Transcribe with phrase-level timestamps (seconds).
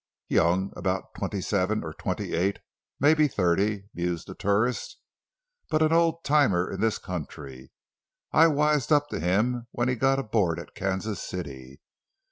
[0.29, 4.97] "Young—about twenty seven or twenty eight—maybe thirty," mused the tourist;
[5.69, 7.71] "but an old timer in this country.
[8.31, 11.81] I wised up to him when he got aboard at Kansas City.